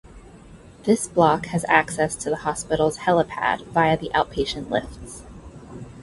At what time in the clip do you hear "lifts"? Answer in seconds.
4.71-5.21